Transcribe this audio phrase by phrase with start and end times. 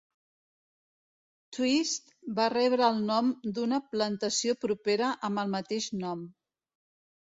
[1.57, 2.09] Twist
[2.41, 6.31] va rebre el nom d'una plantació propera amb el mateix nom.